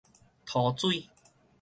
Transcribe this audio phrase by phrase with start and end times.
[0.47, 1.07] 塗水